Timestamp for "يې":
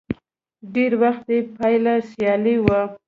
1.33-1.39